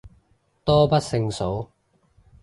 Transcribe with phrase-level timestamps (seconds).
[0.63, 1.69] 多不勝數